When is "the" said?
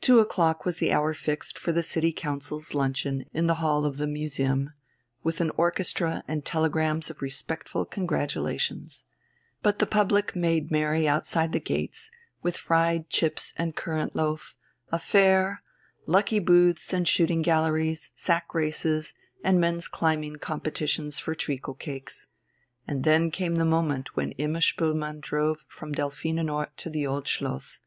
0.78-0.90, 1.70-1.84, 3.46-3.54, 3.96-4.08, 9.78-9.86, 11.52-11.60, 23.54-23.64, 26.90-27.06